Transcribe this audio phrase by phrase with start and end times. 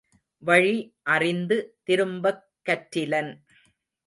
[0.37, 0.95] வழி
[1.03, 1.77] அறிந்து
[1.83, 3.31] திரும்பக் கற்றிலன்.